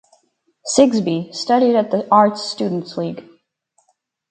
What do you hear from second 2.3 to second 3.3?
Students League.